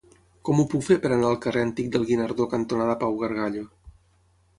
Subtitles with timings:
[0.47, 3.63] Com ho puc fer per anar al carrer Antic del Guinardó cantonada Pau Gargallo?